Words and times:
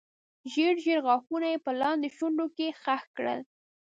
ژېړ 0.51 0.75
ژېړ 0.83 0.99
غاښونه 1.05 1.47
یې 1.53 1.57
په 1.65 1.71
لاندې 1.81 2.07
شونډه 2.17 2.45
کې 2.55 2.77
خښ 2.81 3.03
کړل. 3.17 3.39